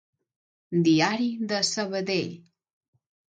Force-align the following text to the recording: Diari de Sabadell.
Diari 0.87 1.27
de 1.51 1.59
Sabadell. 1.73 2.33